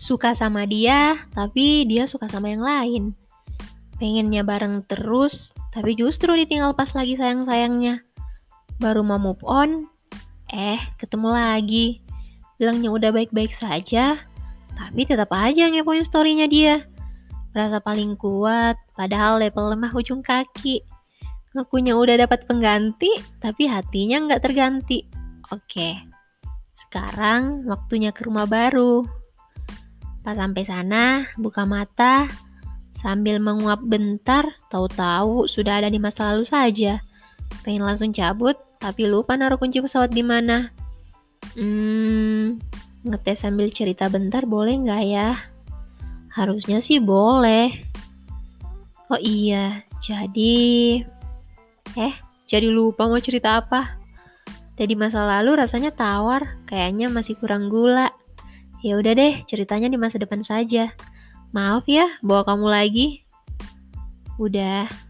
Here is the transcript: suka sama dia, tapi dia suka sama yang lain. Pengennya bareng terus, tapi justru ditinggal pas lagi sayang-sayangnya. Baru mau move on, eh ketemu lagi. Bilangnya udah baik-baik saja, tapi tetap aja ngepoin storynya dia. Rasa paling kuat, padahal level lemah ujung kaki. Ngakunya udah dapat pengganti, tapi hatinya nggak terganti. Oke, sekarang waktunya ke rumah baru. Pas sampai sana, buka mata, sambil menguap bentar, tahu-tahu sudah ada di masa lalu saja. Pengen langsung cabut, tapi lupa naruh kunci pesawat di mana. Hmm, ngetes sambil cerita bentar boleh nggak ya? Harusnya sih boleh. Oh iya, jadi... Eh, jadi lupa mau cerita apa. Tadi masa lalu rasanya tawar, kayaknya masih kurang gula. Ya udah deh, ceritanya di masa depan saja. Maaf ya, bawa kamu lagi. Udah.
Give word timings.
suka 0.00 0.32
sama 0.32 0.64
dia, 0.64 1.28
tapi 1.36 1.84
dia 1.84 2.08
suka 2.08 2.24
sama 2.32 2.48
yang 2.48 2.64
lain. 2.64 3.12
Pengennya 4.00 4.40
bareng 4.40 4.80
terus, 4.88 5.52
tapi 5.76 5.92
justru 5.92 6.32
ditinggal 6.32 6.72
pas 6.72 6.88
lagi 6.96 7.20
sayang-sayangnya. 7.20 8.00
Baru 8.80 9.04
mau 9.04 9.20
move 9.20 9.44
on, 9.44 9.84
eh 10.48 10.80
ketemu 10.96 11.28
lagi. 11.28 11.86
Bilangnya 12.56 12.88
udah 12.88 13.12
baik-baik 13.12 13.52
saja, 13.52 14.24
tapi 14.72 15.04
tetap 15.04 15.28
aja 15.36 15.68
ngepoin 15.68 16.00
storynya 16.08 16.48
dia. 16.48 16.88
Rasa 17.52 17.76
paling 17.84 18.16
kuat, 18.16 18.80
padahal 18.96 19.44
level 19.44 19.76
lemah 19.76 19.92
ujung 19.92 20.24
kaki. 20.24 20.80
Ngakunya 21.52 21.92
udah 21.92 22.24
dapat 22.24 22.48
pengganti, 22.48 23.20
tapi 23.44 23.68
hatinya 23.68 24.24
nggak 24.24 24.48
terganti. 24.48 25.04
Oke, 25.52 25.98
sekarang 26.88 27.68
waktunya 27.68 28.16
ke 28.16 28.24
rumah 28.24 28.48
baru. 28.48 29.19
Pas 30.30 30.38
sampai 30.38 30.62
sana, 30.62 31.26
buka 31.34 31.66
mata, 31.66 32.30
sambil 33.02 33.42
menguap 33.42 33.82
bentar, 33.82 34.46
tahu-tahu 34.70 35.50
sudah 35.50 35.82
ada 35.82 35.90
di 35.90 35.98
masa 35.98 36.30
lalu 36.30 36.46
saja. 36.46 37.02
Pengen 37.66 37.82
langsung 37.82 38.14
cabut, 38.14 38.54
tapi 38.78 39.10
lupa 39.10 39.34
naruh 39.34 39.58
kunci 39.58 39.82
pesawat 39.82 40.14
di 40.14 40.22
mana. 40.22 40.70
Hmm, 41.58 42.62
ngetes 43.02 43.42
sambil 43.42 43.74
cerita 43.74 44.06
bentar 44.06 44.46
boleh 44.46 44.78
nggak 44.78 45.02
ya? 45.02 45.34
Harusnya 46.30 46.78
sih 46.78 47.02
boleh. 47.02 47.74
Oh 49.10 49.18
iya, 49.18 49.82
jadi... 49.98 50.54
Eh, 51.98 52.14
jadi 52.46 52.70
lupa 52.70 53.10
mau 53.10 53.18
cerita 53.18 53.66
apa. 53.66 53.98
Tadi 54.78 54.94
masa 54.94 55.26
lalu 55.26 55.58
rasanya 55.58 55.90
tawar, 55.90 56.54
kayaknya 56.70 57.10
masih 57.10 57.34
kurang 57.34 57.66
gula. 57.66 58.14
Ya 58.80 58.96
udah 58.96 59.12
deh, 59.12 59.44
ceritanya 59.44 59.92
di 59.92 60.00
masa 60.00 60.16
depan 60.16 60.40
saja. 60.40 60.92
Maaf 61.52 61.84
ya, 61.84 62.16
bawa 62.24 62.48
kamu 62.48 62.66
lagi. 62.70 63.06
Udah. 64.40 65.09